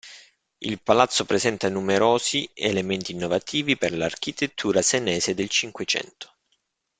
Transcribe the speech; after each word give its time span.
Il 0.61 0.81
palazzo 0.81 1.25
presenta 1.25 1.69
numerosi 1.69 2.49
elementi 2.55 3.11
innovativi 3.11 3.77
per 3.77 3.93
l'architettura 3.95 4.81
senese 4.81 5.35
del 5.35 5.47
Cinquecento. 5.47 6.37